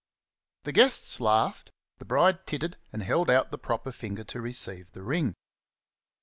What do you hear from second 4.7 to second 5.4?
the ring.